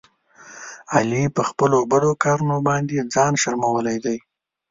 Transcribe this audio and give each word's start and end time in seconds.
علي 0.95 1.23
په 1.35 1.41
خپلو 1.49 1.77
بدو 1.91 2.11
کارونو 2.23 2.55
باندې 2.67 3.07
ځان 3.13 3.33
شرمولی 3.41 3.97
دی. 4.05 4.17